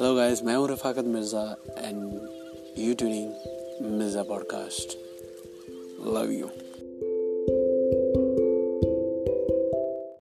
hello 0.00 0.14
guys 0.14 0.42
मैं 0.44 0.54
हूँ 0.54 0.68
Rafaqat 0.68 1.04
Mirza 1.04 1.40
and 1.78 2.78
you 2.78 2.94
tuning 2.94 3.88
Mirza 3.92 4.22
podcast 4.22 4.96
love 6.06 6.30
you 6.32 6.50